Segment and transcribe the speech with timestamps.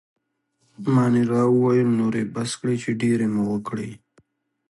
[0.93, 3.89] مانیرا وویل: نور يې بس کړئ، چې ډېرې مو وکړې.